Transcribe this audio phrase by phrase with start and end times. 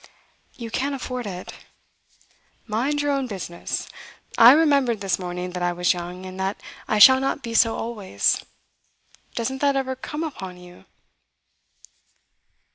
[0.55, 1.53] 'You can't afford it.'
[2.65, 3.87] 'Mind your own business.
[4.35, 7.75] I remembered this morning that I was young, and that I shall not be so
[7.75, 8.43] always.
[9.35, 10.85] Doesn't that ever come upon you?